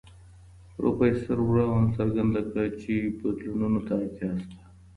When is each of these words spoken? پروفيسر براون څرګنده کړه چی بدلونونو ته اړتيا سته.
پروفيسر 0.75 1.37
براون 1.49 1.83
څرګنده 1.97 2.41
کړه 2.49 2.65
چی 2.81 2.93
بدلونونو 3.19 3.79
ته 3.87 3.93
اړتيا 4.01 4.31
سته. 4.41 4.57